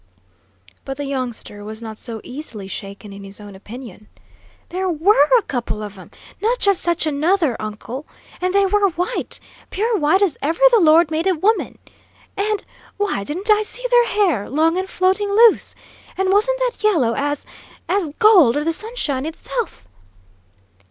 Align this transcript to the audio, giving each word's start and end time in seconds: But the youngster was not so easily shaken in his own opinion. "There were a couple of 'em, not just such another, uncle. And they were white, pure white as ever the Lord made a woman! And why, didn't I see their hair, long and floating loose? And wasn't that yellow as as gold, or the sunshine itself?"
But 0.83 0.97
the 0.97 1.05
youngster 1.05 1.63
was 1.63 1.79
not 1.79 1.99
so 1.99 2.21
easily 2.23 2.67
shaken 2.67 3.13
in 3.13 3.23
his 3.23 3.39
own 3.39 3.53
opinion. 3.55 4.07
"There 4.69 4.89
were 4.89 5.27
a 5.37 5.43
couple 5.43 5.83
of 5.83 5.95
'em, 5.95 6.09
not 6.41 6.57
just 6.57 6.81
such 6.81 7.05
another, 7.05 7.55
uncle. 7.61 8.07
And 8.41 8.51
they 8.51 8.65
were 8.65 8.89
white, 8.89 9.39
pure 9.69 9.95
white 9.95 10.23
as 10.23 10.39
ever 10.41 10.59
the 10.71 10.79
Lord 10.79 11.11
made 11.11 11.27
a 11.27 11.35
woman! 11.35 11.77
And 12.35 12.65
why, 12.97 13.23
didn't 13.23 13.51
I 13.51 13.61
see 13.61 13.85
their 13.91 14.07
hair, 14.07 14.49
long 14.49 14.75
and 14.75 14.89
floating 14.89 15.29
loose? 15.29 15.75
And 16.17 16.33
wasn't 16.33 16.57
that 16.61 16.83
yellow 16.83 17.13
as 17.15 17.45
as 17.87 18.09
gold, 18.17 18.57
or 18.57 18.63
the 18.63 18.73
sunshine 18.73 19.27
itself?" 19.27 19.87